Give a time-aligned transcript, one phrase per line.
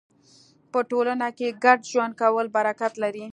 [0.71, 3.25] په ټولنه کې ګډ ژوند کول برکت لري.